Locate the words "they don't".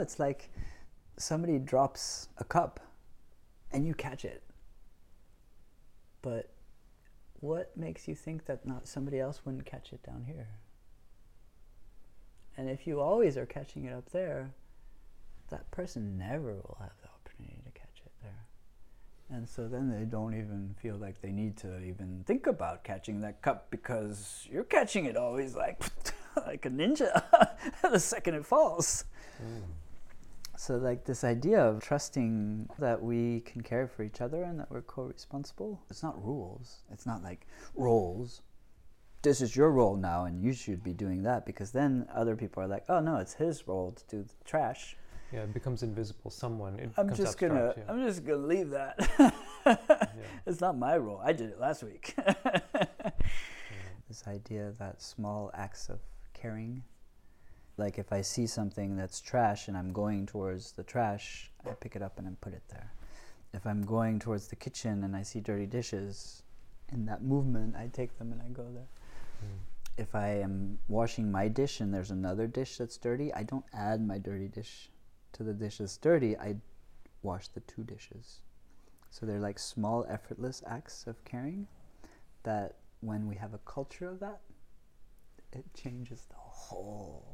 19.90-20.34